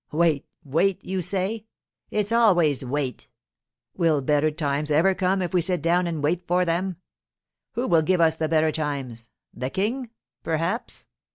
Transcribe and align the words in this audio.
Wait, 0.11 0.47
wait, 0.63 1.05
you 1.05 1.21
say. 1.21 1.63
It's 2.09 2.31
always 2.31 2.83
wait. 2.83 3.27
Will 3.95 4.19
better 4.23 4.49
times 4.49 4.89
ever 4.89 5.13
come 5.13 5.43
if 5.43 5.53
we 5.53 5.61
sit 5.61 5.79
down 5.83 6.07
and 6.07 6.23
wait 6.23 6.47
for 6.47 6.65
them? 6.65 6.95
Who 7.73 7.87
will 7.87 8.01
give 8.01 8.19
us 8.19 8.33
the 8.33 8.49
better 8.49 8.71
times? 8.71 9.29
The 9.53 9.69
King, 9.69 10.09
perhaps? 10.41 11.05